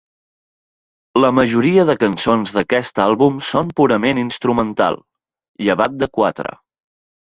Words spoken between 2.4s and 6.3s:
d'aquest àlbum són purament instrumental, llevat de